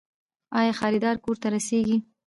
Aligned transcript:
آیا 0.59 0.73
خریداري 0.79 1.19
کور 1.23 1.35
ته 1.41 1.47
رسیږي؟ 1.55 1.97